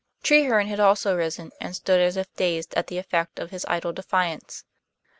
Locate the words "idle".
3.69-3.93